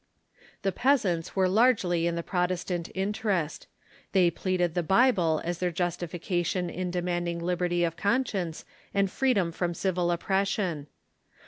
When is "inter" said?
2.89-3.29